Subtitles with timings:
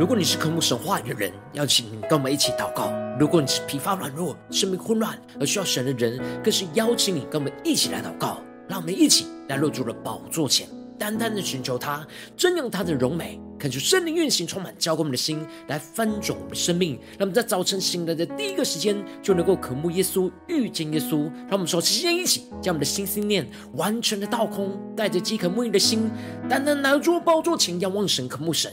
[0.00, 8.38] 如果你是渴慕神话语的人，邀请你跟我们一起祷告；如果你是疲乏软弱、生命混乱而需要神的人，更是邀请你跟我们一起来祷告。
[8.66, 10.66] 让我们一起来入主的宝座前，
[10.98, 12.02] 单单的寻求他，
[12.34, 13.38] 瞻仰他的荣美。
[13.58, 16.98] 恳求圣灵运行，充满交给我们的心，来翻转我们的生命。
[17.18, 21.24] 让我们在早晨醒来的第一个时间，就能够渴慕耶稣，遇见耶稣。
[21.40, 26.10] 让我们说，齐心一起，将我们的心心念完全的倒空，带着饥渴慕义的心，
[26.48, 28.72] 单单来到宝座前，仰望神，渴慕神。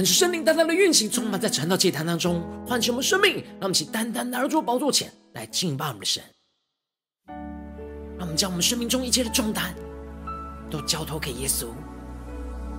[0.00, 3.34] 恳求圣灵单单的运行，充满在传道祭坛当中，唤醒我们生命。
[3.34, 6.22] 让我们一起单单来到宝座前来敬拜我们的神。
[8.16, 9.74] 让我们将我们生命中一切的重担
[10.70, 11.66] 都交托给耶稣。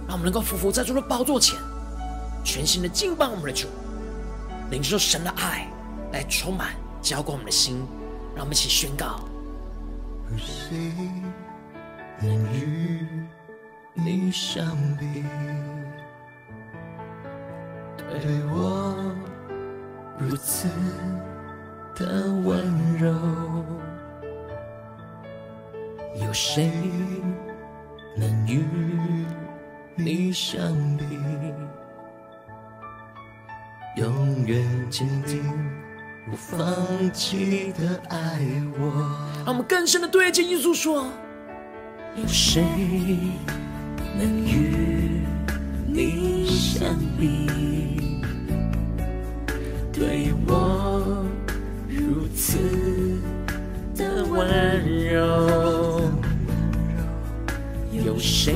[0.08, 1.60] 让我们能够匍匐在主的宝座前，
[2.44, 3.68] 全心的敬拜我们的主，
[4.72, 5.72] 领受神的爱
[6.12, 6.74] 来充满
[7.04, 7.86] 浇灌我们的心。
[8.36, 9.30] 让我们一起宣告：
[10.40, 10.76] 谁
[12.24, 13.06] 与
[13.94, 15.24] 你相比？
[18.20, 18.96] 对我
[20.18, 20.68] 如此
[21.96, 23.14] 的温柔，
[26.24, 26.72] 有谁
[28.18, 28.66] 能与
[29.96, 30.62] 你相
[30.98, 31.06] 比？
[33.98, 35.44] 永远坚定
[36.30, 36.64] 不放
[37.12, 38.40] 弃的爱
[38.80, 39.18] 我。
[39.46, 41.08] 让我们更深的对着耶稣说：
[42.16, 42.64] 有谁
[44.18, 45.11] 能与
[45.94, 47.48] 你相比？
[49.92, 51.26] 对我
[51.88, 52.58] 如此
[53.96, 54.48] 的温
[55.12, 56.10] 柔，
[57.92, 58.54] 有谁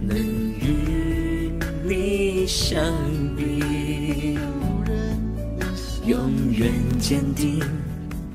[0.00, 1.50] 能与
[1.82, 2.82] 你相
[3.36, 4.38] 比？
[6.06, 6.70] 永远
[7.00, 7.60] 坚定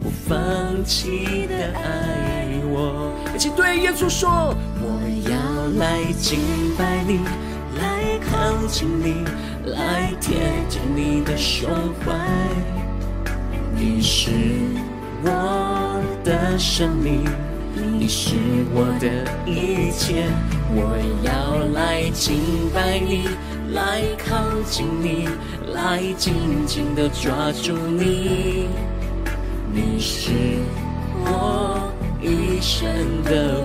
[0.01, 3.13] 不放弃的爱我。
[3.35, 5.37] 一起对耶稣说：我要
[5.79, 6.39] 来敬
[6.75, 7.19] 拜你，
[8.39, 9.25] 靠近你。
[9.65, 10.37] 来贴
[10.69, 11.69] 近你的胸
[12.05, 12.15] 怀，
[13.75, 14.31] 你是
[15.21, 17.25] 我的生命，
[17.75, 18.35] 你是
[18.73, 19.09] 我的
[19.45, 20.23] 一切。
[20.71, 22.37] 我要来敬
[22.73, 23.27] 拜你，
[23.73, 24.37] 来靠
[24.69, 25.27] 近你，
[25.73, 26.33] 来紧
[26.65, 28.69] 紧地抓住你。
[29.71, 30.31] 你是
[31.25, 32.87] 我一生
[33.25, 33.58] 的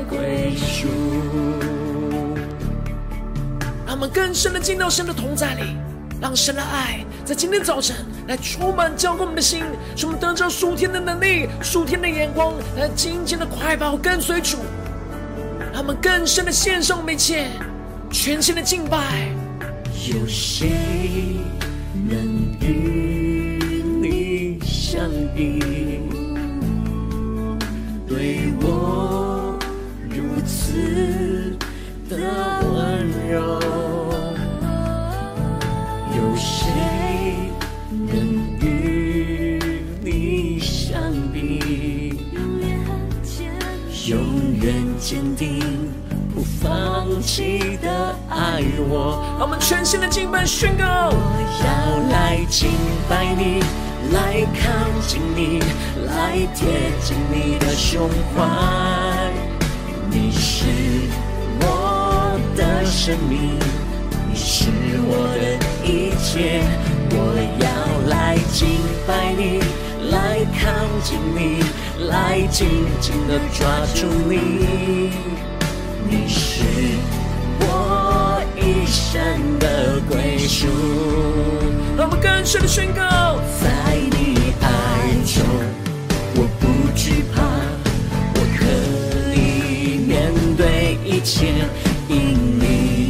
[4.15, 5.77] 更深的进到神的同在里。
[6.21, 7.97] 让神的爱在今天早晨
[8.29, 9.65] 来充满浇灌我们的心，
[9.95, 14.59] 使我们得着属天的能力、属天的眼光，来紧紧的快跑跟随主。
[15.73, 17.49] 让我们更深的献上我们一切，
[18.11, 19.29] 全新的敬拜。
[20.09, 20.71] 有谁
[22.09, 22.17] 能
[22.61, 25.61] 与你相比？
[28.09, 29.59] 对我
[30.09, 31.59] 如此
[32.09, 32.17] 的
[32.73, 33.64] 温柔。
[46.65, 51.11] 放弃的爱我，让我们全新的敬拜宣告。
[51.11, 51.15] 我
[51.61, 51.69] 要
[52.11, 52.71] 来敬
[53.07, 53.61] 拜你，
[54.15, 54.73] 来靠
[55.07, 55.61] 近你，
[56.07, 58.49] 来贴近你的胸怀。
[60.11, 60.65] 你是
[61.61, 63.59] 我的生命，
[64.31, 64.71] 你是
[65.05, 66.63] 我的一切。
[67.11, 67.17] 我
[67.61, 67.69] 要
[68.09, 69.61] 来敬拜你，
[70.11, 70.63] 来靠
[71.03, 71.63] 近你，
[72.09, 75.13] 来紧紧的抓住你。
[76.17, 76.63] 你是
[77.59, 80.69] 我一生的归属。
[81.97, 83.03] 让我们更深的宣告，
[83.61, 84.65] 在你爱
[85.27, 85.43] 中，
[86.37, 86.63] 我不
[86.95, 87.43] 惧怕，
[88.37, 88.65] 我可
[89.35, 91.53] 以面对一切，
[92.09, 92.15] 因
[92.61, 93.09] 你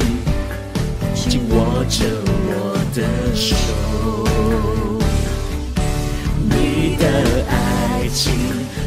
[1.15, 2.07] 紧握着
[2.49, 3.55] 我的手。
[6.49, 7.05] 你的
[7.51, 8.33] 爱情，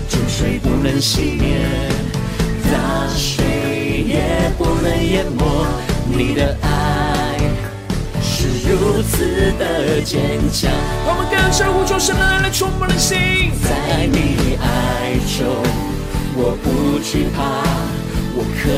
[0.09, 1.59] 众水不能熄灭，
[2.71, 3.45] 大水
[4.17, 5.45] 也不能淹没。
[6.09, 7.37] 你的爱
[8.21, 10.71] 是如此的坚强。
[11.05, 13.17] 我们更深呼求神的爱来充满的心，
[13.63, 15.45] 在你爱中，
[16.35, 17.61] 我不惧怕，
[18.35, 18.69] 我可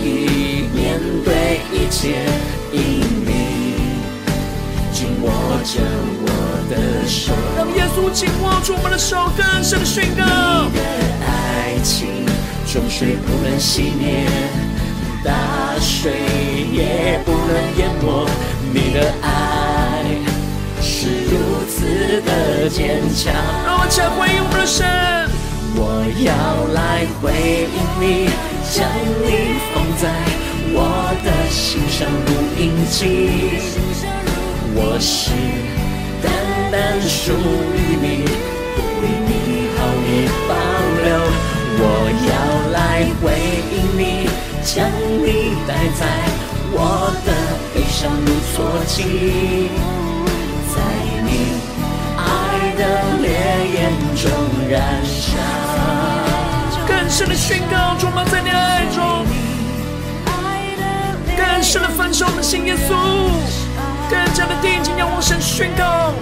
[0.00, 2.24] 以面对一切，
[2.72, 2.80] 因
[3.26, 3.30] 你
[4.92, 5.28] 紧握
[5.64, 5.80] 着
[6.22, 6.28] 我
[6.70, 7.34] 的手。
[7.56, 10.24] 让耶稣紧握住我们的手，更深的宣告。
[10.72, 10.82] 你的
[11.26, 12.24] 爱情，
[12.72, 14.26] 终是不能熄灭，
[15.24, 15.30] 大
[15.80, 16.12] 水
[16.72, 18.26] 也不能淹没。
[18.72, 20.04] 你的爱
[20.80, 21.32] 是如
[21.68, 23.32] 此的坚强。
[23.64, 24.78] 让我们来回应我的神，
[25.76, 25.78] 我
[26.24, 26.28] 要
[26.74, 26.78] 来
[27.20, 27.22] 回
[27.74, 28.04] 应你，
[28.70, 28.76] 将
[29.24, 29.26] 你
[29.72, 30.02] 放在
[30.72, 30.78] 我
[31.24, 32.98] 的心上如印记。
[34.72, 35.12] 我是
[36.22, 36.24] 单
[36.70, 37.32] 单属
[37.74, 38.04] 于你，
[39.00, 39.32] 为你好，你
[44.72, 46.06] 将你带在
[46.70, 47.28] 我的
[47.74, 49.02] 悲伤如错记，
[50.70, 50.78] 在
[51.26, 51.58] 你
[52.16, 52.80] 爱的
[53.18, 53.26] 烈
[53.74, 54.30] 焰中
[54.70, 55.26] 燃烧。
[56.86, 59.26] 更深的宣告，充满在你的爱中，
[61.36, 62.26] 更深的焚烧。
[62.26, 62.94] 我们的心，耶稣，
[64.08, 66.14] 更加的定睛仰望神，宣告，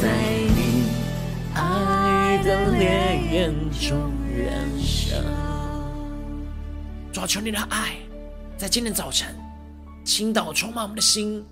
[0.00, 0.08] 在
[0.56, 0.88] 你
[1.54, 4.10] 爱的烈焰中。
[4.34, 4.48] 燃
[4.80, 5.51] 烧。
[7.20, 7.96] 啊，求你的爱
[8.56, 9.36] 在今天早晨
[10.04, 11.44] 倾倒充满我们的心，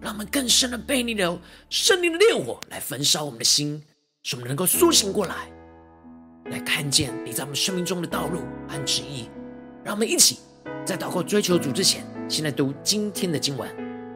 [0.00, 1.38] 让我们更深的被你的
[1.70, 3.82] 圣灵的烈火来焚烧我们的心，
[4.22, 5.34] 使我们能够苏醒过来，
[6.50, 9.30] 来看见你在我们生命中的道路和旨意。
[9.82, 10.40] 让我们一起
[10.84, 13.68] 在祷告追求主之前，先来读今天的经文。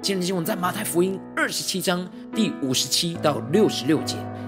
[0.03, 4.17] 今天的经文在马太福音二十七章第五十七到六十六节。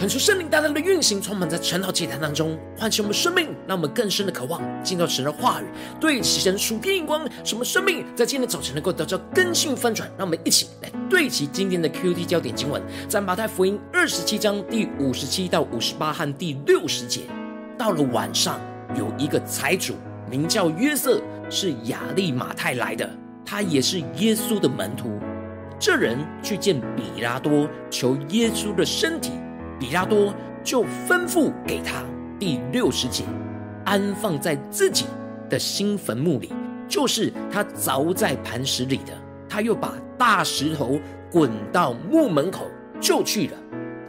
[0.00, 5.66] 恳求圣灵大大的运行，充满在晨祷祭坛当中，唤醒我们生命，让我们更深的渴望进到神的话语，
[6.00, 10.10] 对齐神属天眼光，什么生命在今天早晨能够得到更新翻转。
[10.16, 17.20] 让我们一起来对齐今天的 QT 焦点经文，在马太福音二十七章第五十七到五十八和第六十节。
[17.76, 18.58] 到了晚上，
[18.96, 19.96] 有一个财主
[20.30, 23.06] 名叫约瑟，是亚利马太来的，
[23.44, 25.10] 他也是耶稣的门徒。
[25.78, 29.32] 这人去见比拉多，求耶稣的身体。
[29.80, 30.32] 比拉多
[30.62, 32.04] 就吩咐给他
[32.38, 33.24] 第六十节，
[33.86, 35.06] 安放在自己
[35.48, 36.52] 的新坟墓里，
[36.86, 39.12] 就是他凿在磐石里的。
[39.48, 41.00] 他又把大石头
[41.32, 42.66] 滚到墓门口，
[43.00, 43.56] 就去了。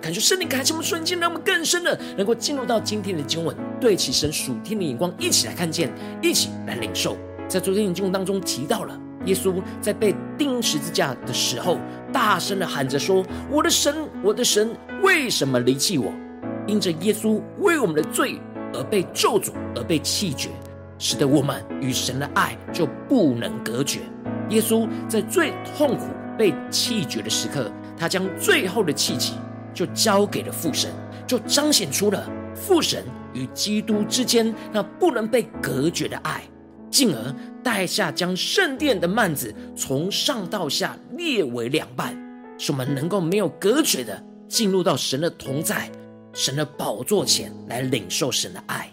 [0.02, 5.90] 感觉圣灵开启我们瞬间，让我们更深的能够进入到今天的经文，对齐神属天的眼光，一起来看见，
[6.22, 7.18] 一起来领受。
[7.48, 11.78] 在昨天的经文当中提到了，耶稣在被钉十字架的时候，
[12.12, 14.70] 大声的喊着说：“我的神，我的神。”
[15.04, 16.12] 为什么离弃我？
[16.68, 18.40] 因着耶稣为我们的罪
[18.74, 20.50] 而被咒诅，而被弃绝，
[21.00, 24.00] 使得我们与神的爱就不能隔绝。
[24.50, 26.06] 耶稣在最痛苦
[26.38, 29.34] 被弃绝的时刻，他将最后的气息
[29.74, 30.92] 就交给了父神，
[31.26, 36.44] 就彰显出了父神与基督之间那不能被隔绝的爱，
[36.92, 42.16] 进而带下将圣殿的幔子从上到下列为两半，
[42.60, 44.24] 使我们能够没有隔绝的。
[44.48, 45.90] 进入到神的同在、
[46.34, 48.92] 神的宝座前来领受神的爱。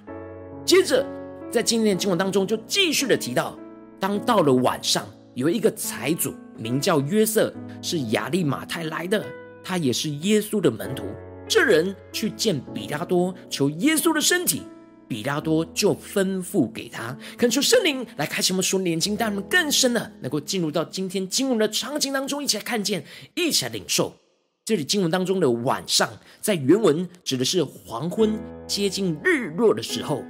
[0.65, 1.05] 接着，
[1.51, 3.59] 在今天的经文当中，就继续的提到，
[3.99, 7.53] 当到了晚上，有一个财主名叫约瑟，
[7.83, 9.21] 是亚利马太来的，
[9.65, 11.03] 他也是耶稣的门徒。
[11.49, 14.63] 这人去见比拉多，求耶稣的身体，
[15.09, 23.03] 比拉多就吩咐给他，恳求圣灵来开启我们属灵眼睛，带我们更深的能够进入到今天经文的场景当中，一起来看见，
[23.35, 24.13] 一起来领受。
[24.65, 26.07] 这里经文当中的晚上，
[26.43, 30.23] 在原文指的是黄昏接近日落的时候，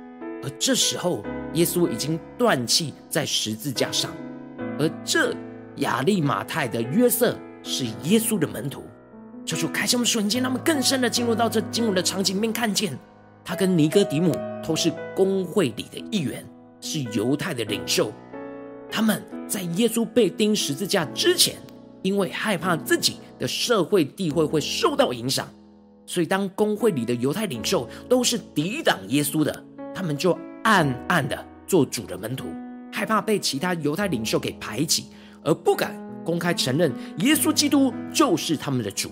[0.44, 4.14] 而这时候耶稣已经断气在十字架上，
[4.78, 5.34] 而这
[5.78, 8.84] 亚利马太的约瑟是耶稣的门徒。
[9.44, 12.96] 求主开启我们瞬间，让我们更深的进入到这经文的场景里面，看见
[13.48, 16.44] 他跟尼哥底母都是公会里的一员，
[16.82, 18.12] 是犹太的领袖。
[18.90, 21.56] 他们在耶稣被钉十字架之前，
[22.02, 25.48] 因为害怕自己的社会地位会受到影响，
[26.04, 29.64] 所以当公会里的犹太领袖都是抵挡耶稣的，
[29.94, 32.48] 他们就暗暗的做主的门徒，
[32.92, 35.06] 害怕被其他犹太领袖给排挤，
[35.42, 39.10] 而不敢公开承认耶稣基督就是他们的主。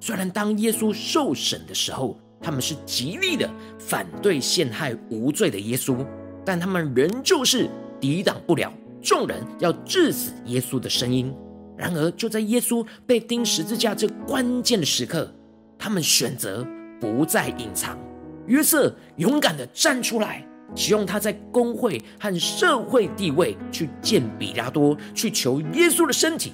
[0.00, 6.04] 虽然当耶稣受审的时候，他们是极力的反对陷害无罪的耶稣，
[6.44, 7.68] 但他们仍旧是
[8.00, 11.34] 抵挡不了众人要治死耶稣的声音。
[11.76, 15.32] 然而，就在耶稣被钉十字架这关键的时刻，
[15.78, 16.66] 他们选择
[17.00, 17.98] 不再隐藏。
[18.46, 20.44] 约瑟勇敢的站出来，
[20.74, 26.52] 使用他在工会和社会地位去见比拉多，去求耶稣的身体，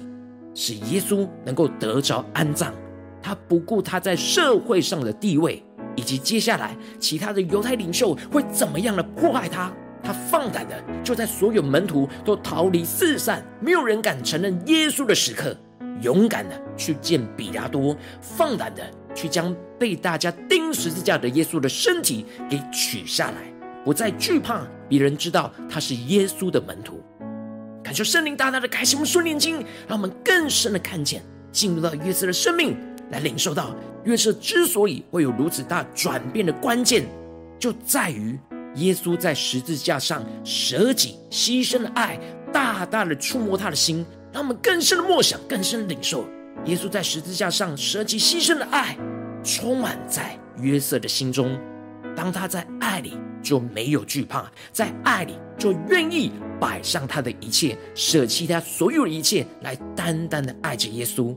[0.53, 2.73] 使耶稣能够得着安葬。
[3.21, 5.61] 他不顾他在社会上的地位，
[5.97, 9.69] 以及接下来其他的犹太领袖会怎么样的迫害他。
[10.01, 15.53] 他放胆的，就在所有门徒都逃离四散，没有人敢承认耶稣的时刻，
[16.01, 23.37] 勇敢的去见比拉多，放胆的去将被大家钉十字架的耶稣的身体给取下来，
[23.83, 27.03] 不再惧怕别人知道他是耶稣的门徒。
[27.83, 32.77] 感谢圣灵大大的开启我们属灵眼睛，让我们更深的看见，进入到约瑟的生命，
[33.11, 37.05] 来领受到约瑟之所以会有如此大转变的关键，
[37.59, 38.37] 就在于。
[38.75, 42.19] 耶稣在十字架上舍己牺牲的爱，
[42.53, 46.25] 大大的触摸他的心，让我们更深的默想，更深的领受。
[46.65, 48.95] 耶稣在十字架上舍己牺牲的爱，
[49.43, 51.59] 充满在约瑟的心中。
[52.15, 61.35] 当他在爱里就没有惧怕，在爱里就愿意摆上他的一切，舍弃他所有的一切，来单单的爱着耶稣。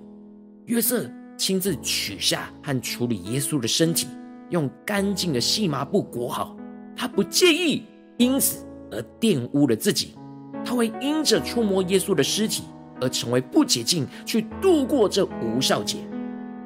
[0.66, 1.10] 约瑟
[1.40, 4.06] 亲自取下和处理耶稣的身体，
[4.50, 6.54] 用干净的细麻布裹好。
[6.94, 7.82] 他不介意
[8.18, 10.14] 因此而玷污了自己，
[10.62, 12.64] 他会因着触摸耶稣的尸体
[13.00, 15.96] 而成为不洁净，去度过这无酵节。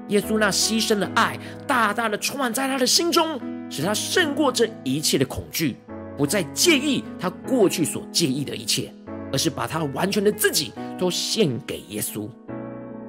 [0.09, 1.39] 耶稣那牺牲的爱，
[1.69, 3.41] 大大的充满在他的心中，
[3.71, 5.77] 使他胜过这一切的恐惧，
[6.19, 8.93] 不再介意他过去所介意的一切，
[9.31, 12.29] 而是把他完全的自己都献给耶稣。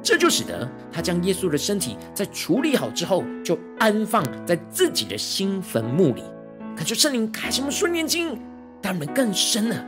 [0.06, 6.22] 这就使得他将耶稣的身体在处理好之后，就安放在自己的新坟墓里。
[6.78, 8.40] 恳求圣灵开什么顺眼睛，
[8.84, 9.84] 让我们更深了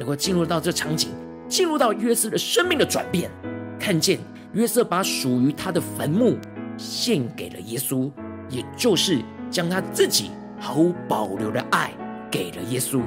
[0.00, 1.10] 能够进入到这场景，
[1.48, 3.30] 进入到约瑟的生命的转变，
[3.78, 4.18] 看见
[4.52, 6.36] 约瑟把属于他的坟墓
[6.76, 8.10] 献给了耶稣，
[8.48, 11.92] 也就是将他自己毫无保留的爱
[12.28, 13.00] 给了耶稣。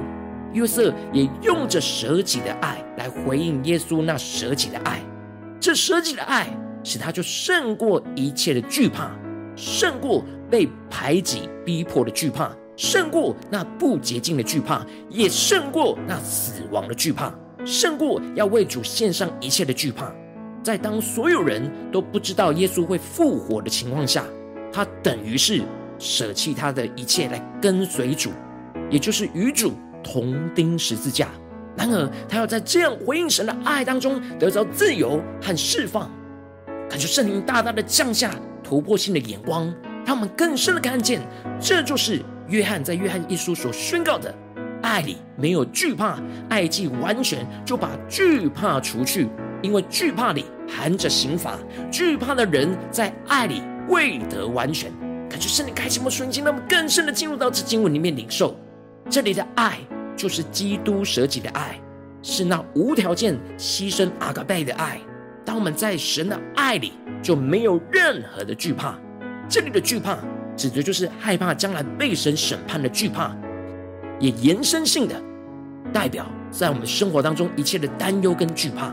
[0.54, 5.02] 约瑟也用着舍己的爱来回应耶稣那舍己的爱。
[5.60, 6.48] 这舍己的爱
[6.84, 9.10] 使他就胜过一切的惧怕，
[9.56, 17.34] 胜过被排挤逼迫的惧怕，胜过那不洁净的惧怕，也胜过那死亡的惧怕，
[17.64, 20.12] 胜过要为主献上一切的惧怕。
[20.62, 24.24] 在当所有人都不知道耶稣会复活的情况下，
[24.72, 25.62] 他等于是
[25.98, 28.30] 舍弃他的一切来跟随主，
[28.90, 29.72] 也就是与主
[30.02, 31.28] 同钉十字架。
[31.76, 36.10] 然而，他要在这样回应神的爱当中得到自由和释放。
[36.88, 39.72] 感觉圣灵大大的降下突破性的眼光，
[40.04, 41.20] 让我们更深的看见，
[41.60, 44.34] 这就是约翰在约翰一书所宣告的：
[44.82, 46.18] 爱里没有惧怕，
[46.48, 49.28] 爱既完全，就把惧怕除去。
[49.62, 51.58] 因为惧怕里含着刑罚，
[51.90, 54.92] 惧怕的人在爱里未得完全。
[55.28, 58.54] 感觉圣灵开启我们瞬间，让我们更深的进入到这经文里面领受。
[59.10, 59.78] 这里的爱
[60.16, 61.78] 就是基督舍己的爱，
[62.22, 64.98] 是那无条件牺牲阿嘎贝的爱。
[65.44, 68.98] 当我们在神的爱里，就没有任何的惧怕。
[69.48, 70.18] 这里的惧怕，
[70.56, 73.36] 指的就是害怕将来被神审判的惧怕，
[74.18, 75.14] 也延伸性的
[75.92, 78.92] 代表在我们生活当中一切的担忧跟惧怕。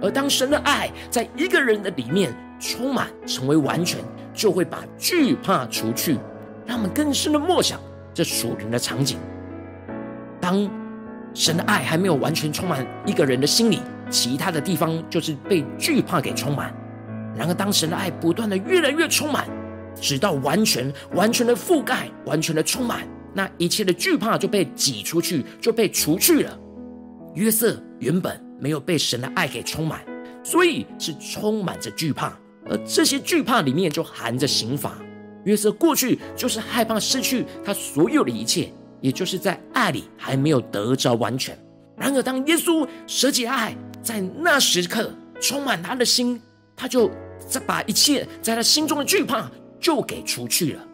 [0.00, 4.00] 而当神的爱在一个人的里面充满，成为完全，
[4.34, 6.18] 就会把惧怕除去，
[6.66, 7.78] 让我们更深的默想
[8.12, 9.18] 这属灵的场景。
[10.42, 10.68] 当
[11.32, 13.78] 神的爱还没有完全充满一个人的心里，
[14.10, 16.74] 其他的地方就是被惧怕给充满。
[17.34, 19.48] 然而，当神的爱不断的越来越充满，
[19.94, 26.58] 直到完全、完全的覆盖、完全的充满，那一切的惧怕就被挤出去，就被除去了。
[27.34, 28.38] 约瑟原本。
[28.62, 30.00] 没有被神的爱给充满，
[30.44, 32.32] 所以是充满着惧怕，
[32.70, 34.92] 而这些惧怕里面就含着刑罚。
[35.42, 41.58] 约瑟过去就是害怕失去他所有的一切，也就是在爱里还没有得着完全。
[41.98, 46.40] 然而，当耶稣舍己爱在那时刻充满他的心，
[46.74, 47.10] 他就
[47.46, 50.88] 再把一切在他心中的惧怕就给除去了。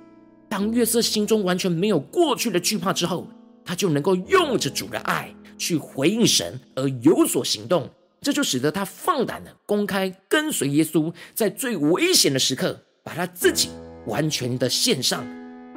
[0.49, 3.29] 当约瑟心中完全没有过去的惧怕之后，
[3.64, 5.33] 他就能够用着主的爱。
[5.61, 7.90] 去回应神而有所行动，
[8.21, 13.68] 这就使得他放胆的公开跟随耶稣，在最危险的时刻，把他自己
[14.07, 15.27] 完全的献上，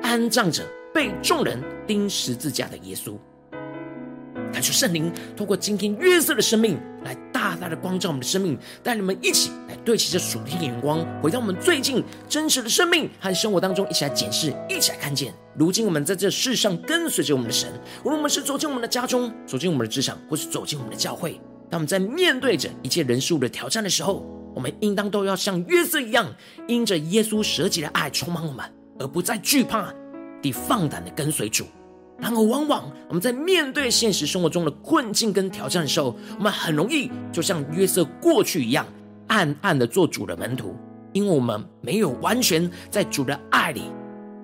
[0.04, 3.18] 安葬着被众人钉十字架的耶稣。
[4.52, 15.34] 感谢圣灵透过今天约瑟的生命来大大的光照我们的生命，带你们一起来对齐这属天眼光，回到我们最近真实的生命和生活当中，一起来检视，一起来看见。
[15.58, 17.72] 如今我们在这世上跟随着我们的神，
[18.04, 26.34] 无论我们是走进我们的家中，走进我们的职场，或是走进我们的教会，当我们在面对着一切人事物的挑战的时候，我们应当都要像约瑟一样，
[26.68, 28.66] 因着耶稣舍己的爱充满我们，
[29.00, 29.94] 而不再惧怕
[30.42, 31.66] 地放胆的跟随主。
[32.18, 38.86] 然而，往往我们在面对现实生活中的困境跟挑战的时候，我们很容易就像约瑟过去一样，
[39.28, 40.76] 暗暗的做主的门徒，
[41.14, 43.84] 因为我们没有完全在主的爱里，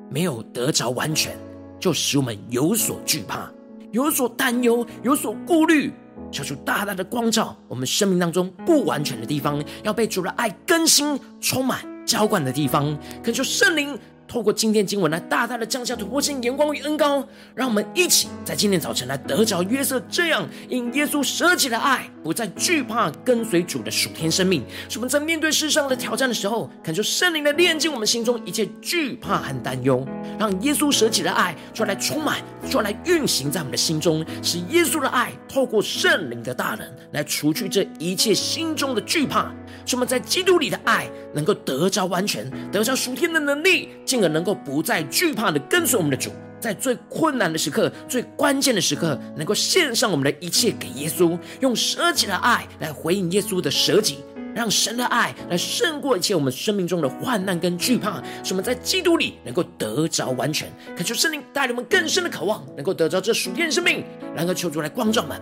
[0.09, 1.37] 没有得着完全，
[1.79, 3.47] 就使我们有所惧怕、
[3.91, 5.93] 有所担忧、有所顾虑。
[6.31, 13.97] 求主大大的光照我们生命当中不完全的地方，要被主的爱更新、充满、浇灌的地方，恳求圣灵。
[14.27, 24.63] 透过今天经文来大大的降下突破性眼光与恩膏，让我们一起在今天早晨来得着约瑟这样因耶稣舍己的爱，不再惧怕跟随主的属天生命。
[24.89, 30.05] 使我们在面对世上的挑战的时候，恳求圣灵的炼净我们心中一切惧怕和担忧，
[30.37, 39.49] 让耶稣舍己的爱出来充满，出来运行在我们的心中，使耶稣的爱透过圣灵的大能来除去这一切心中的惧怕。
[39.85, 54.17] 使我们在基督里的爱能够得着完全，得着属天的能力，进而能够不再惧怕的跟随我们的主，在最困难的时刻、最关键的时刻，能够献上我们的一切给耶稣，用舍己的爱来回应耶稣的舍己，
[54.55, 60.67] 让神的爱来胜过一切我们生命中的患难跟惧怕，使我们在基督里能够得着完全。
[60.95, 64.03] 恳求圣灵带领我们更深的渴望，能够得着这属天的生命，
[64.35, 65.39] 然后求主来光照们。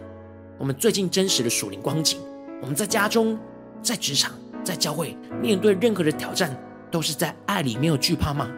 [0.57, 2.19] 我们最近真实的属灵光景，
[2.61, 3.39] 我们在家中。
[3.81, 4.31] 在职场，
[4.63, 6.49] 在教会，面对任何的挑战，
[6.89, 8.49] 都是在爱里没有惧怕吗？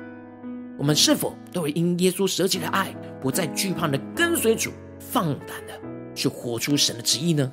[0.78, 5.74] 我们是否都会因耶稣舍己的爱，不再惧怕的跟随主，放胆的
[6.14, 7.52] 去活出神的旨意呢？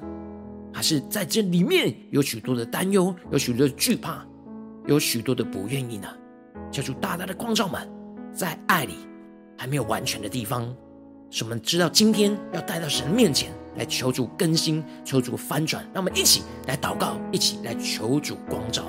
[0.72, 4.26] 还是在这里面有许多的担忧，有许多的惧怕，
[4.86, 6.08] 有许多的不愿意呢？
[6.70, 7.88] 求主大大的光照们，
[8.32, 8.94] 在爱里
[9.56, 10.74] 还没有完全的地方，
[11.30, 13.52] 使我们知道今天要带到神面前。
[13.76, 18.84] 来求主更新，求主翻转，让我们一起来祷告，一起来求主光照。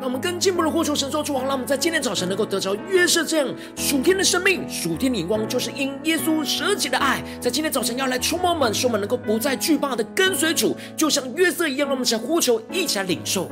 [0.00, 11.86] 让我们更进一步的呼求神说主啊，让我们在今天早晨能够得着约瑟这样属天的生命、属天的眼光，就是因耶稣舍己的爱，在今天早晨要来触摸我们，使我们能够不再惧怕的跟随主，就像约瑟一样。
[11.86, 13.50] 让我们一起来呼求，一起来领受。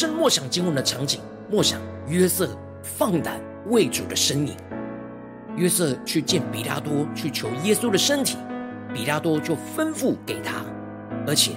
[0.00, 4.56] 深默想经文的场景，默想约瑟放胆为主的身影。
[5.56, 8.38] 约瑟去见彼拉多，去求耶稣的身体，
[8.94, 10.64] 彼拉多就吩咐给他，
[11.26, 11.52] 而且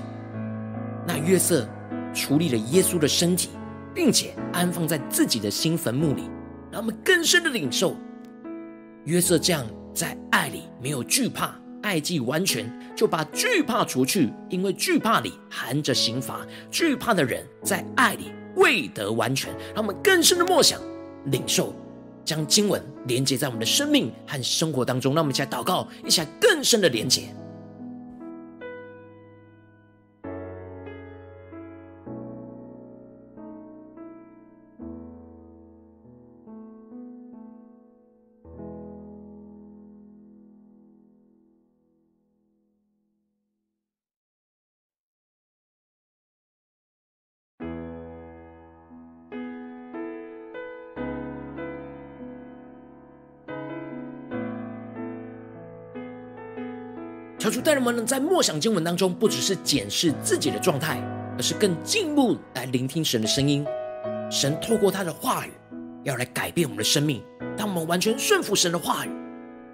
[1.08, 1.66] 那约瑟
[2.14, 3.52] 处理了耶稣的身体，
[3.96, 6.30] 并且安放在自己的新坟墓里。
[6.70, 7.96] 让我们更深的领受
[9.06, 11.56] 约瑟这样在爱里没有惧怕。
[11.84, 16.40] 爱既完全，就把惧怕除去，因为惧怕里含着刑罚。
[16.72, 19.54] 惧怕的人在爱里未得完全。
[19.76, 20.82] 让我们更深的默想、
[21.26, 21.76] 领受，
[22.26, 25.14] 将经文连接在我们的生命和生活当中。
[25.14, 27.24] 让我们一起来祷告，一起来更深的连接。
[57.74, 61.02] 求主带领我们在默想经文当中，不只是检视自己的状态，
[61.38, 63.66] 而是更进一步来聆听神的声音。
[64.30, 65.52] 神透过他的话语，
[66.04, 67.24] 要来改变我们的生命。
[67.58, 69.10] 当我们完全顺服神的话语，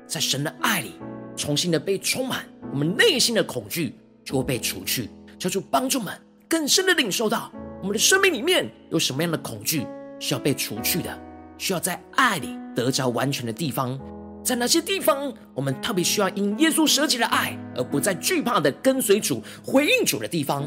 [0.08, 0.94] 在神的爱里
[1.36, 5.10] 重新的被充满，我们内心的恐惧就会被除去。
[5.38, 6.14] 求主帮助我们
[6.48, 9.86] 更深的领受到，我们的生命里面有什么样的恐惧
[10.20, 11.20] 需要被除去的，
[11.58, 14.00] 需要在爱里得着完全的地方。
[14.44, 20.64] 在哪些地方，我们特别需要因耶稣舍己的爱而不再惧怕的跟随主、回应主的地方，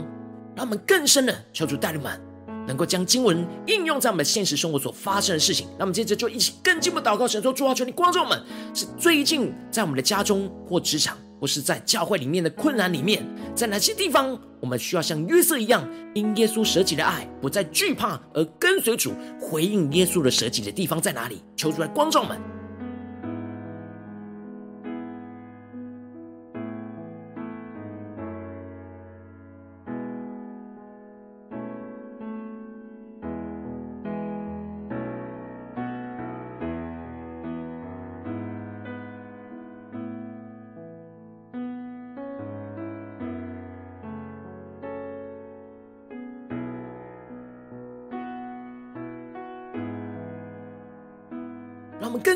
[0.55, 2.21] 让我们更深的求主带领们，
[2.67, 5.67] 能够将经文应用在我们现实生活所发生的事情。
[5.79, 8.41] 那么接着就一起更进一步祷告，神说：主啊，求你光照我们，
[8.73, 21.43] 是最近在我们的家中或职场，或是在教会里面的困难里面，在哪些地方，我们需要像约瑟一样，因耶稣舍己的爱不再惧怕而跟随主、回应耶稣的舍己的地方在哪里？
[21.57, 22.39] 求主来光照我们。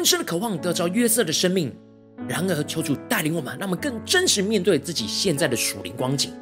[0.07, 1.77] 深的渴望得着约瑟的生命，
[2.29, 6.33] 然而求主带领我们，让我们更真实面对自己现在的属灵光景。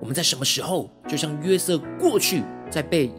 [0.00, 3.10] 我们在什么时候，就像约瑟过去在被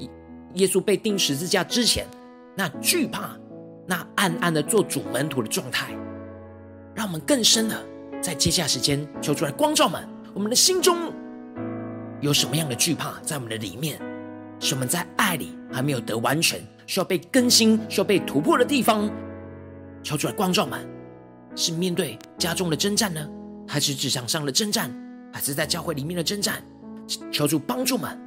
[0.53, 2.07] 耶稣被钉十字架之前，
[2.55, 3.37] 那惧怕、
[3.85, 5.93] 那暗暗的做主门徒的状态，
[6.95, 7.75] 让我们更深的
[8.21, 11.11] 在接下来时间求出来光照们，我们的心中
[12.21, 13.99] 有什么样的惧怕在我们的里面，
[14.59, 16.61] 使我们在爱里还没有得完全。
[16.87, 19.07] 需要被更新、需要被突破的地方，
[20.01, 20.79] 求主来光照们，
[21.55, 23.29] 是面对家中的征战呢，
[23.67, 24.89] 还是职场上的征战，
[25.31, 26.63] 还是在教会里面的征战？
[27.31, 28.17] 求主帮助们，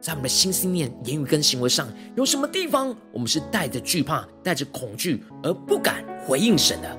[0.00, 6.98] 在我们的心思念、言语跟行为上，有什么地方我们是带着惧怕、带着恐惧而不敢回应神的？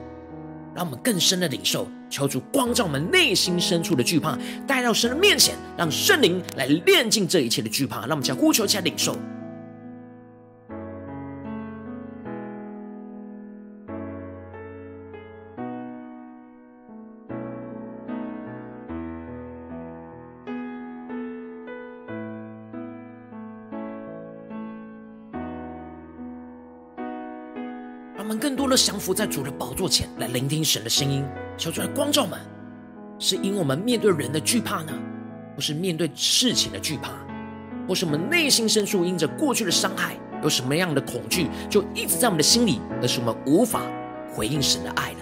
[0.75, 8.01] 让我们更深的领受，求主光照我们内心深处的惧怕，带到神的面前，让圣灵来炼净这一切的惧怕。
[8.01, 9.17] 让我们将呼求起来领受。
[28.77, 31.25] 降服在主的宝座前来聆听神的声音，
[31.57, 32.39] 求主来光照们，
[33.19, 34.93] 是因为我们面对人的惧怕呢，
[35.55, 37.09] 或是面对事情的惧怕，
[37.87, 43.81] 或是我们内心深处因着过去的伤害有什么样的恐惧，就一直在我们的心里，而是我们无法
[44.31, 45.19] 回应神的爱呢？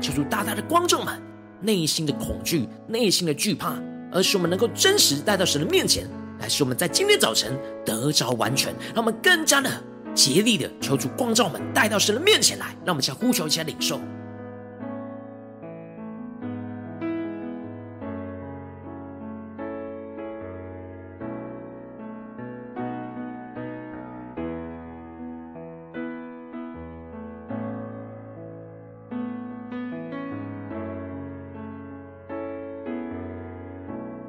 [0.00, 1.20] 求主大大的光照们
[1.60, 3.74] 内心的恐惧、内心的惧怕，
[4.12, 6.06] 而使我们能够真实带到神的面前，
[6.38, 9.70] 来使我们在今天早晨得着完全，让我们更加的。
[10.20, 13.98] 竭力的求主光照我们，带到神的面前来，让我们先呼求一下领受。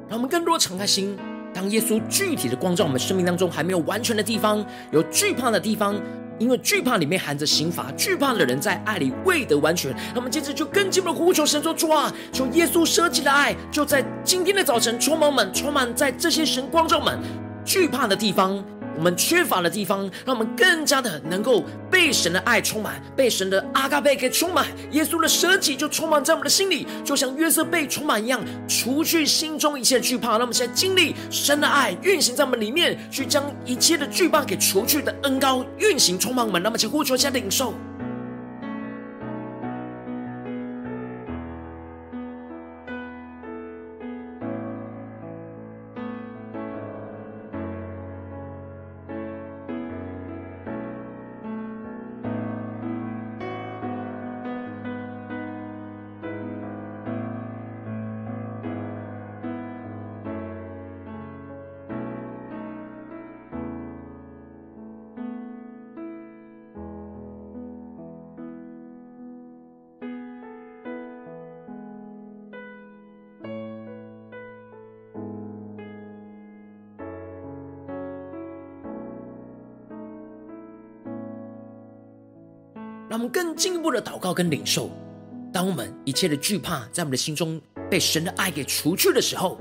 [0.08, 1.18] 让我们更多敞开心，
[1.54, 5.94] 当耶稣具体的光照我们生命当中还没有完全的地方，有惧怕的地方。
[6.38, 9.94] 因为惧怕里面含着刑罚，惧怕的人在爱里未得完全。
[10.12, 17.16] 那么接着就跟进一步的呼求神说：主啊，求耶稣舍己的爱，就在今天的早晨充满我们，充满在这些神光照们
[17.64, 18.64] 惧怕的地方。
[18.96, 24.66] 我们缺乏的地方，让我们更加的能够被神的爱充满，被神的阿嘎贝给充满。
[24.90, 30.36] 耶稣的舍己就充满在我们的心里，就像约瑟被充满一样，除去心中一切惧怕。
[30.36, 36.62] 那么现在经历神的爱运行在我们里面，去将一切的惧怕给除去的恩膏运行充满我们。
[36.62, 37.74] 那么，请呼求一下领受。
[83.32, 84.90] 更进一步的祷告跟领受。
[85.52, 89.58] 当我们一切的惧怕在我们的心中被神的爱给除去的时候，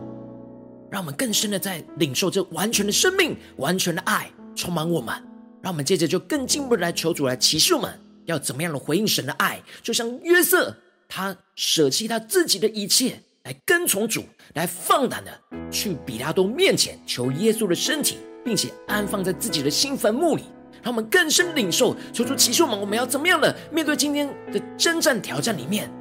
[0.92, 5.16] 让我们更深的在领受这完全的生命、完全的爱充满我们。
[5.62, 9.62] 让我们接着就更进一步的来求主来启示我们要怎么样的回应神的爱。
[9.84, 10.76] 就像约瑟，
[11.08, 14.24] 他舍弃他自己的一切来跟从主，
[14.56, 15.32] 来放胆的
[15.70, 20.46] 去比拉多面前求耶稣的身体，并且安放在自己的新坟墓里。
[20.84, 25.92] 让我们更深领受，求主启示我们，我们要怎么样的面对今天的征战挑战里面？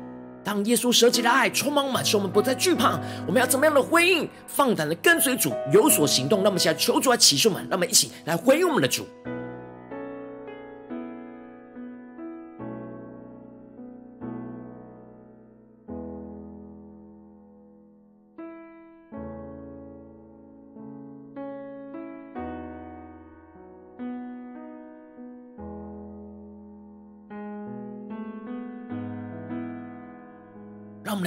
[0.43, 4.29] 当耶稣舍己的爱充满满，使我们不再惧怕，我们要怎么样的回应？
[4.47, 6.43] 放胆的跟随主，有所行动。
[6.43, 9.07] 那么现在求主来启示我们，让我们一起来回应我们的主。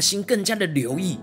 [0.04, 1.18] 心更加的留意，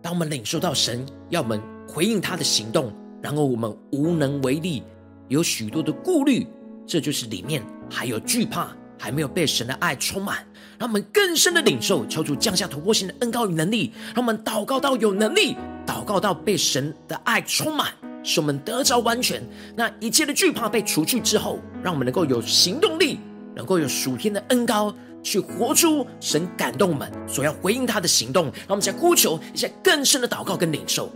[0.00, 4.84] 当我们领受到神要我们回应他的行动，然后我们无能为力，
[5.26, 6.46] 有许多的顾虑，
[6.86, 10.46] 这就是里面还有惧怕，还没有被神的爱充满。
[10.78, 19.42] 让我们更深的领受，求主降下突破性的恩膏与能力，让我们祷告到有能力，祷告到被神的爱充满，使我们得着完全。
[19.74, 23.18] 那一切的惧怕被除去之后，让我们能够有行动力，
[23.58, 24.94] 能够有属天的恩高。
[25.20, 31.10] 去活出神感动我们所要回应他的行动，让我们再呼求一下更深的祷告跟领受。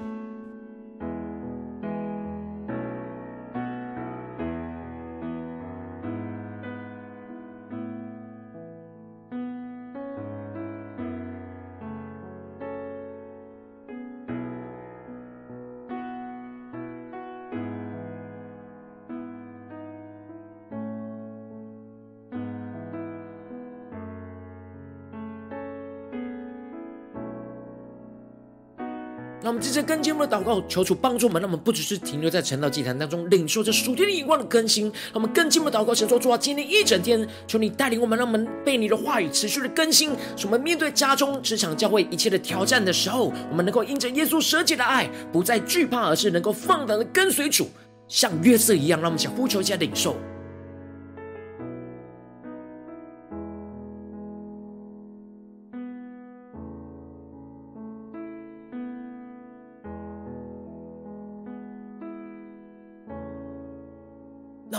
[29.52, 34.84] 我们接着更进一步的祷告，求主帮助我们，让我们不只是停留在晨祷祭坛当中领受着属天的眼光的更新。
[34.84, 47.68] 让我们更进一步的祷告，神说：主啊，今天一整天，求你带领我们，让我们被你的话语持续的更新，使我们面对家中、职场、教会一切的挑战的时候，我们能够因着耶稣舍己的爱，不再惧怕，而是能够放胆的跟随主，
[48.08, 48.98] 像约瑟一样。
[49.02, 50.16] 让我们想呼求一下领受。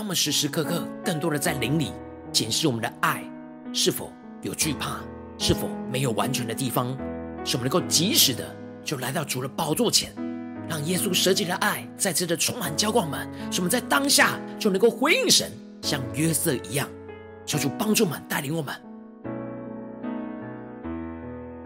[0.04, 1.90] 我们时时刻刻更多的在灵里
[2.30, 3.24] 检视我们的爱
[3.72, 4.12] 是否
[4.42, 5.00] 有惧怕，
[5.38, 6.94] 是否没有完全的地方，
[7.42, 10.14] 使我们能够及时的就来到主的宝座前，
[10.68, 16.86] 让耶稣舍己的爱再次的充满浇灌们，使我们在当下就能够回应神，像约瑟一样，
[17.46, 18.74] 求主帮助们带领我们。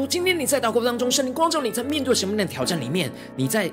[0.00, 3.70] 如今天你在祷告当中，圣灵光照你在面对什么样的挑战里面，你在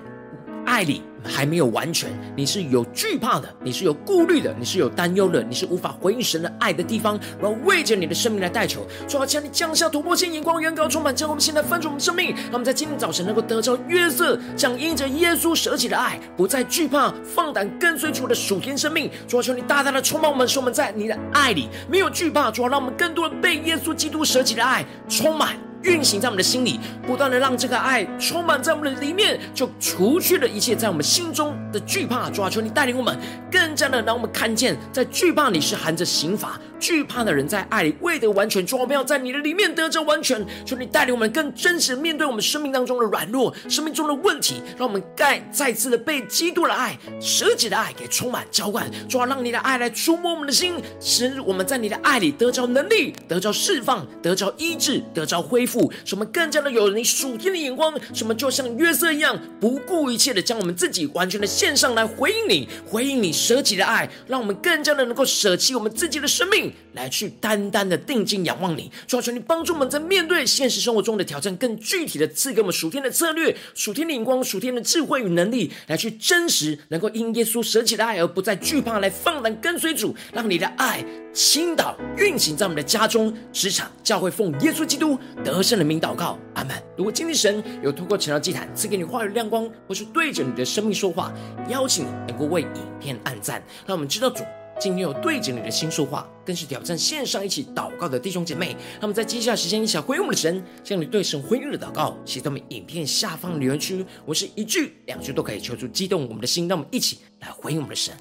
[0.66, 19.10] 爱里还没有完全，你是有惧怕的，你是有顾虑的，你是有担忧的，你是无法回应神的爱的地方，然后为着你的生命来代求，主啊，求你降下突破性眼光，远高充满，将我们现在翻转我们生命，让我们在今天早晨能够得着约瑟，将因着耶稣舍己的爱，不再惧怕，放胆跟随主的属天生命。
[19.30, 25.58] 主啊，求你大大的充满我们，使我们在你的爱里没有惧怕，主啊，让我们更多的被耶稣基督舍己的爱充满。
[25.88, 32.30] 运行在我们的心里，不断的让这个爱充满在我们的里面，就除去了一切在我们心中的惧怕。
[32.30, 33.18] 主啊，求你带领我们，
[33.50, 36.60] 更加的让我们看见，在惧怕里是含着刑罚。
[36.80, 40.46] 惧怕的人在爱里未得完全，主啊，我们要在你的里面得着完全。
[40.66, 48.90] 求你带领我们更真实面对我们生命当中的软弱、生命中的问题，让我们再再次的被基督的爱、舍己的爱给充满浇灌。
[49.10, 66.67] 主啊，让你的爱来触摸我们的心，使我们在你的爱里得着能力、得着释放、得着医治、得着恢复，使我们更加的有你属天的眼光，使我们就像约瑟一样，不顾一切的将我们自己完全的献上来回应你，回应你舍己的爱，让我们更加的能够舍弃我们自己的生命。
[66.94, 81.04] 来去单单的定睛仰望你，主啊，求你帮助我们在面对现实生活中的挑战，更具体的赐给我们属天的策略、属天的眼光、属天的智慧与能力，来去真实能够因耶稣舍己的爱而不再惧怕，来放胆跟随主，让你的爱
[81.34, 86.76] 倾倒运行在我们的家中、职场、教会，奉耶稣基督得胜的名祷告，阿门。
[86.98, 91.32] 如果今天神有透过晨祷祭坛赐给你话语亮光，或是对着你的生命说话，
[91.70, 92.68] 邀请你能够为影
[93.00, 94.44] 片按赞，让我们知道主。
[94.80, 98.76] 今天有对着你的心说话，更是挑战线上一起祷告的弟兄姐妹。
[99.02, 104.06] 他们在接下来时间，一起回应我们的神，向你对神回应的祷告写在我们影片下方留言区。
[104.26, 108.14] 我是一句两句都可以求助激动我们的心，让我们一起来回应我们的神。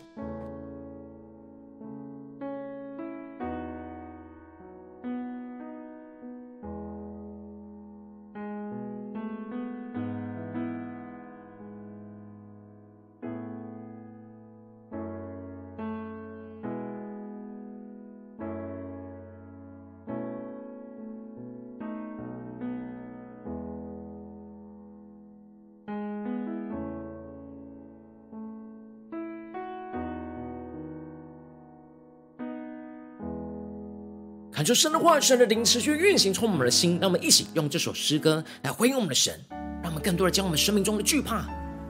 [34.66, 36.98] 求神的话语、神的灵持续运行，充满我们的心。
[37.00, 39.32] 让我们一起用这首诗歌来回应我们的神，
[39.80, 41.44] 让我们更多的将我们生命中的惧怕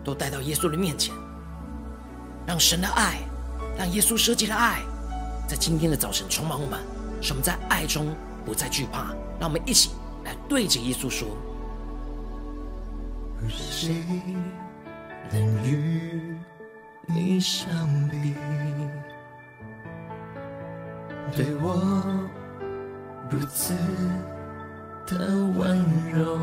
[0.04, 1.14] 都带到耶稣的面前，
[2.46, 3.20] 让神的爱，
[3.78, 4.82] 让耶稣设计的爱，
[5.48, 6.78] 在今天的早晨充满我们，
[7.22, 8.14] 使我们在爱中
[8.44, 9.06] 不再惧怕。
[9.40, 9.92] 让我们一起
[10.26, 11.28] 来对着耶稣说：
[13.48, 14.04] 谁
[15.32, 16.36] 能与
[17.06, 17.66] 你相
[18.10, 18.34] 比？
[21.34, 22.28] 对我。
[23.28, 23.74] 如此
[25.06, 25.18] 的
[25.56, 26.38] 温柔，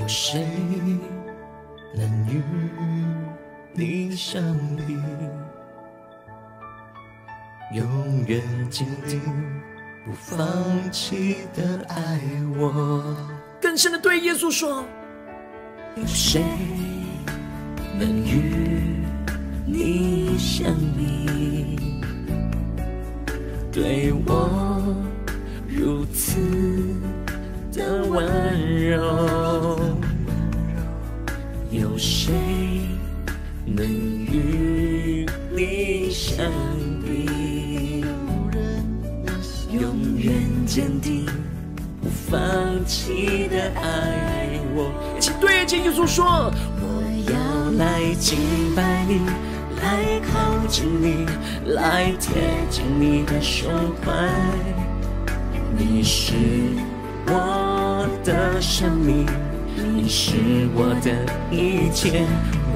[0.00, 0.46] 有谁
[1.94, 2.42] 能与
[3.72, 4.42] 你相
[4.76, 4.98] 比？
[7.72, 9.20] 永远坚定
[10.04, 10.46] 不放
[10.90, 12.20] 弃的爱
[12.58, 13.16] 我。
[13.60, 14.84] 更深的对耶稣说：
[15.96, 16.42] 有谁
[17.98, 19.04] 能与
[19.66, 21.93] 你相比？
[23.74, 24.94] 对我
[25.66, 26.38] 如此
[27.72, 29.80] 的温柔，
[31.72, 32.32] 有谁
[33.66, 36.46] 能与你相
[37.02, 38.04] 比？
[39.72, 39.82] 永
[40.18, 40.32] 远
[40.64, 41.26] 坚定
[42.00, 42.40] 不放
[42.86, 44.92] 弃的爱我。
[45.18, 46.24] 请对着耶稣说：
[46.80, 48.38] 我要来敬
[48.76, 49.18] 拜你。
[49.82, 51.26] 来靠近你，
[51.74, 53.70] 来贴近你的胸
[54.04, 54.12] 怀。
[55.76, 56.34] 你是
[57.26, 59.26] 我的生命，
[59.76, 60.36] 你是
[60.74, 61.10] 我的
[61.50, 62.26] 一切。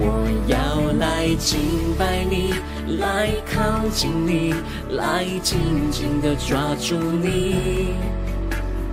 [0.01, 1.59] 我要来敬
[1.99, 2.55] 拜你，
[2.99, 4.55] 来靠近你，
[4.91, 5.59] 来紧
[5.91, 7.95] 紧地抓住你。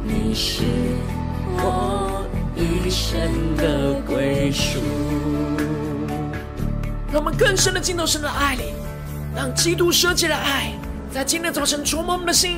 [0.04, 0.64] 你是
[1.58, 2.26] 我
[2.56, 3.20] 一生
[3.58, 4.80] 的归属。
[7.16, 8.74] 让我们更深的进到神的爱里，
[9.34, 10.74] 让基督舍己的爱
[11.10, 12.58] 在今天早晨触摸我们的心，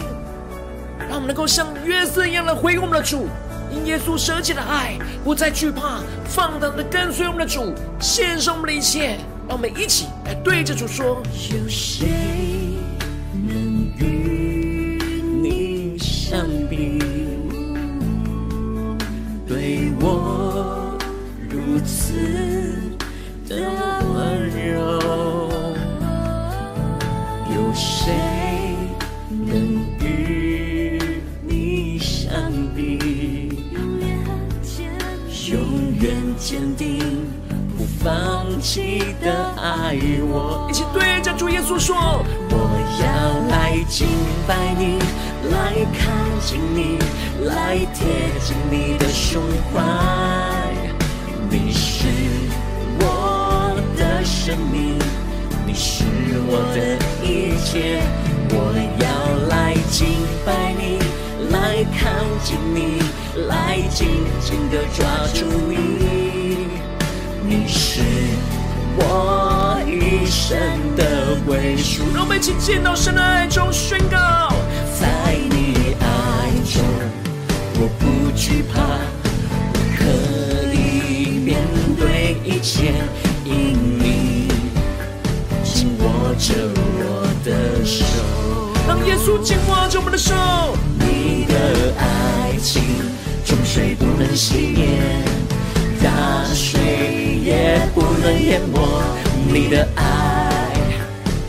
[0.97, 3.27] 让我们能够像约瑟一样的回应我们的主，
[3.71, 9.19] 因耶稣舍己的爱，不再惧怕，放胆的跟随我们的主，献上我们的一切。
[9.47, 12.07] 让我们一起来对着主说：有谁
[38.67, 39.95] 记得爱
[40.29, 40.67] 我。
[40.69, 41.95] 一起对着主耶稣说：
[42.49, 42.53] 我
[42.99, 43.07] 要
[43.47, 44.05] 来敬
[44.45, 44.99] 拜你，
[45.49, 46.11] 来靠
[46.45, 46.99] 近你，
[47.45, 48.05] 来贴
[48.43, 49.41] 近你的胸
[49.71, 49.81] 怀。
[51.49, 52.07] 你是
[52.99, 54.99] 我的生命，
[55.65, 56.03] 你是
[56.49, 58.01] 我的一切。
[58.49, 59.07] 我要
[59.47, 60.09] 来敬
[60.45, 60.99] 拜你，
[61.51, 62.09] 来靠
[62.43, 63.01] 近你，
[63.47, 64.09] 来紧
[64.41, 66.67] 紧地抓住你。
[67.49, 68.01] 你是
[68.97, 70.57] 我一生
[70.95, 72.03] 的归属。
[72.13, 74.51] 让我们一起见到神的爱中宣告，
[74.99, 76.83] 在你爱中，
[77.79, 78.81] 我不惧怕，
[79.73, 80.03] 我可
[80.73, 81.61] 以面
[81.97, 82.93] 对一切，
[83.45, 84.47] 因你
[85.63, 86.53] 紧握着
[86.99, 88.03] 我的手。
[88.87, 90.33] 让耶稣紧握着我们的手，
[90.97, 92.81] 你的爱情
[93.45, 94.97] 终水不能熄灭，
[96.01, 96.79] 大水
[97.43, 98.01] 也不
[98.31, 98.79] 淹没。
[99.49, 100.73] 你的爱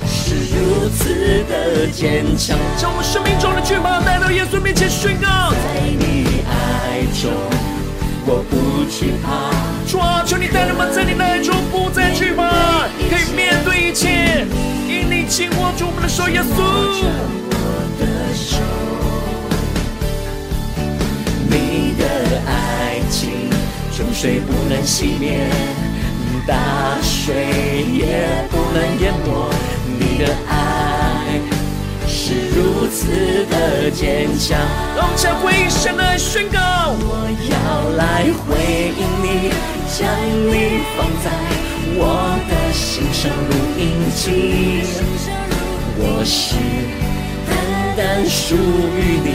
[0.07, 5.51] 是如此的坚强，将我生命中的惧怕带到耶稣面前宣告。
[5.51, 7.33] 在你爱中，
[8.24, 9.51] 我不惧怕。
[9.91, 14.47] 主啊，求你带领我们在你的爱中不再惧怕，可以面对一切。
[14.87, 17.05] 因你紧握住我的手，耶稣。
[21.51, 22.05] 你的
[22.47, 23.51] 爱情
[23.97, 25.49] 终水不能熄灭，
[26.49, 27.34] 大水
[27.92, 29.28] 也不能淹没。
[30.01, 31.38] 你的爱
[32.07, 34.59] 是如此的坚强。
[34.96, 36.59] 让我们将回应神的爱宣告。
[37.05, 38.49] 我要来回
[38.96, 39.53] 应你，
[39.92, 40.09] 将
[40.49, 41.28] 你放在
[42.01, 42.01] 我
[42.49, 43.84] 的心上如印
[44.16, 44.24] 记。
[46.01, 46.57] 我是
[47.46, 47.53] 单
[47.94, 49.28] 单属于你。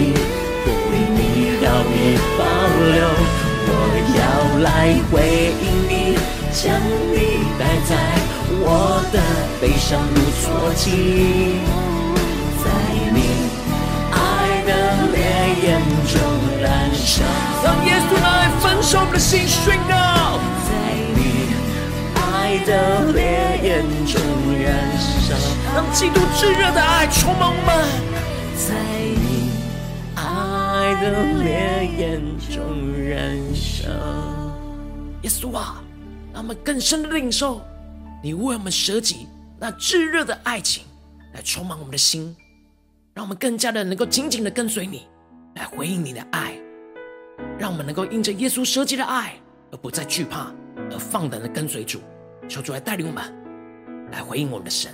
[1.64, 2.43] 要你保
[2.91, 3.07] 留，
[3.70, 3.72] 我
[4.20, 4.22] 要
[4.59, 4.68] 来
[5.09, 5.14] 回
[5.64, 5.91] 应你，
[6.54, 6.80] 将
[7.12, 7.18] 你
[7.58, 7.97] 带在
[8.62, 9.18] 我的
[9.60, 10.86] 悲伤如坐骑，
[12.62, 12.66] 在
[13.12, 13.18] 你
[14.12, 14.16] 爱
[14.64, 14.72] 的
[15.12, 15.18] 烈
[15.66, 16.14] 焰中
[16.62, 17.26] 燃烧。
[17.64, 18.26] 让耶稣来
[18.62, 20.38] 焚烧我们的心，宣告，
[20.70, 20.72] 在
[21.18, 21.58] 你
[22.16, 23.20] 爱的烈
[23.64, 24.22] 焰中
[24.62, 24.70] 燃
[25.26, 25.34] 烧，
[25.74, 28.14] 让基督炙热的爱充满我们。
[31.01, 31.10] 的
[31.43, 32.62] 烈焰中
[32.95, 33.89] 燃烧，
[35.24, 35.82] 耶稣啊，
[36.34, 37.61] 让我们更深的领受
[38.23, 39.27] 你为我们舍己
[39.59, 40.84] 那炙热的爱情，
[41.34, 42.36] 来充满我们的心，
[43.13, 45.07] 让我们更加的能够紧紧的跟随你，
[45.55, 46.57] 来回应你的爱，
[47.57, 49.36] 让我们能够因着耶稣舍己的爱
[49.71, 50.51] 而不再惧怕，
[50.91, 51.99] 而放胆的跟随主，
[52.49, 53.23] 求主来带领我们，
[54.11, 54.91] 来回应我们的神。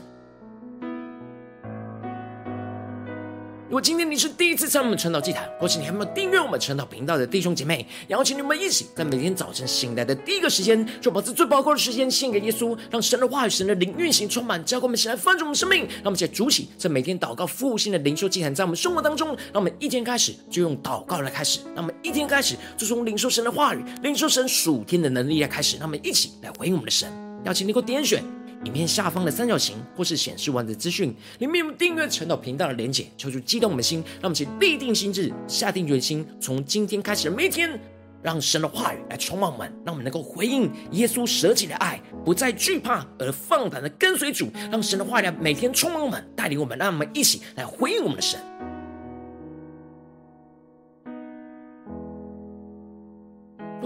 [3.70, 15.82] 如果今天你是第一次参与我们传道祭坛，或是你还没有订阅我们传道频道的弟兄姐妹，邀请你们一起在每天早晨醒来的第一个时间，就把这最宝贵的时间献给耶稣，让神的话语、神的灵运行充满，教给我们起来翻转我们生命。
[15.82, 25.78] 让我们一起来主起在每天祷告复兴的灵修祭坛，在我们生活当中，让我们一天开始就用祷告来开始，让我们一天开始就从领受神的话语、领受神属天的能力来开始。
[25.78, 27.08] 让我们一起来回应我们的神，
[27.46, 28.39] 邀请你给我点选。
[28.66, 37.80] 影片下方的三角形，或是显示完的资讯，里面有订阅陈导频道的连结，求主激动我们的心，让我们一起立定心志，下定决心，从今天开始的每一天，
[38.22, 48.40] 让神的话语来充满我们，让我们能够回应耶稣舍己的爱，不再惧怕，而放胆的跟随主，让神的话语每天充满我们，带领我们，让我们一起来回应我们的神。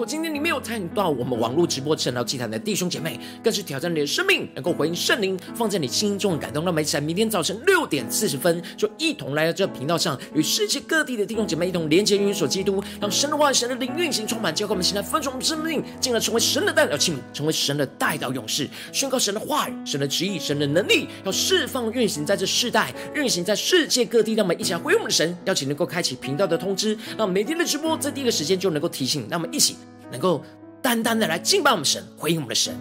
[0.06, 6.64] 今天你没有参与到我们网络直播晨祷祭坛的弟兄姐妹，更是挑战你的生命，能够回应圣灵放在你心中的感动。
[6.64, 24.34] 让我们一起在明天早晨六点四十分，就一同来到这个频道上，与世界各地的弟兄姐妹一同连接、运所基督，让神的话语、神的灵运行充满，教灌我们现在分盛我们生命，进而成为神的代表器皿，成为神的代表勇士，宣告神的话语、神的旨意、神的能力，要释放运行在这世代，运行在世界各地。
[24.34, 29.26] 让我们一起来回应我们的神，邀请能够开启频道的通知，让每天的直播在第一个时间就能够提醒。
[29.30, 29.76] 让我们一起。
[30.14, 30.42] 能够
[30.80, 32.74] 单单的来敬拜我们神，回应我们的神。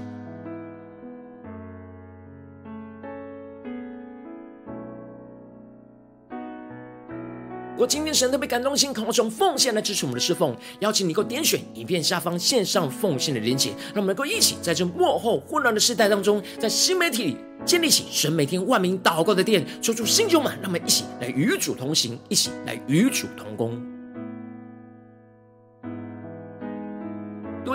[7.73, 23.92] 如果今天神特别感动心，渴望从奉献来支持我们的侍奉，邀请你能够点选影片下方线上奉献的连结，让我们能够一起在这幕后混乱的时代当中，在新媒体里建立起神每天万名祷告的殿，抽出新酒满，让我们一起来与主同行，一起来与主同工。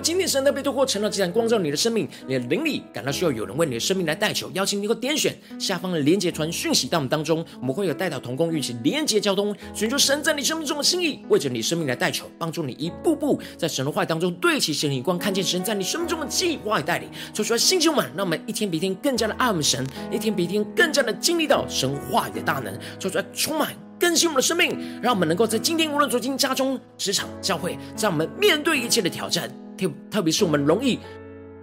[0.02, 17.10] 今天神特别透过晨祷祭坛光照你的生命，你的灵里感到需要有人为你的生命来代求，邀请你能够点选下方的连结传讯息到我们当中，我们会有代祷同工，运行连结交通，寻求神在你生命中的心意，为着你生命来代求，帮助你一步步在神的话语当中对齐神的光，看见神在你生命中的计划与带领。
[17.34, 23.76] 说出来，星球们，让我们一天比一天更加的爱我们神，一天比一天更加的经历到神话语的大能，说出来充满。
[24.00, 31.00] 更新我们的生命，让我们能够在今天无论走进家中、职场、教会，在我们面对一切的挑战，特特别是我们容易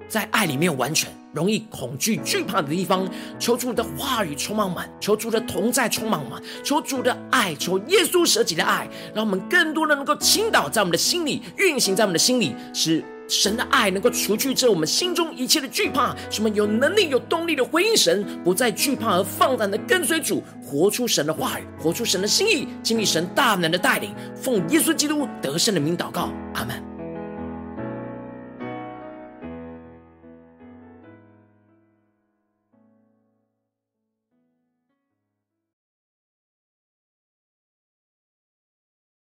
[0.09, 3.09] 在爱里面完全、容易恐惧、惧怕的地方，
[3.39, 13.03] 求主的话语充满满，求主的同在充满满，求主的爱，求耶稣舍己的爱，让我们更多的能够倾倒在我们的心里，运行在我们的心里，使。
[13.27, 24.15] 神的爱能够除去这我们心中一切的惧怕，使我们有能力、有动力的回应神，不再惧怕而放胆的跟随主，活出神的话语，活出神的心意，经历神大能的带领。
[24.37, 26.94] 奉耶稣基督得胜的名祷告，阿门。